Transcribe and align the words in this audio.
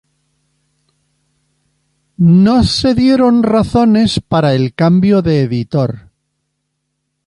No 2.17 2.63
se 2.63 2.95
dieron 2.95 3.43
razones 3.43 4.19
para 4.19 4.55
el 4.55 4.73
cambio 4.73 5.21
de 5.21 5.41
editor. 5.43 6.09